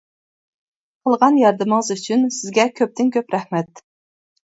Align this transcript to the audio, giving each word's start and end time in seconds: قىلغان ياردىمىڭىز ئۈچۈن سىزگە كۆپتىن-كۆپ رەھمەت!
قىلغان 1.07 1.35
ياردىمىڭىز 1.39 1.91
ئۈچۈن 1.95 2.23
سىزگە 2.37 2.65
كۆپتىن-كۆپ 2.81 3.37
رەھمەت! 3.37 3.83